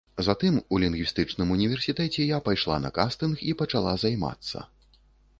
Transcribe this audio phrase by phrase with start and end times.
[0.27, 4.65] Затым у лінгвістычным універсітэце я пайшла на кастынг і пачала займацца.